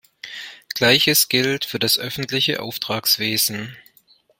Gleiches 0.73 1.29
gilt 1.29 1.63
für 1.63 1.77
das 1.77 1.99
öffentliche 1.99 2.59
Auftragswesen. 2.63 3.77